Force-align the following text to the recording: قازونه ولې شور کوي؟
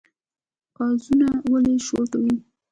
قازونه 0.77 1.27
ولې 1.51 1.75
شور 1.87 2.05
کوي؟ 2.13 2.35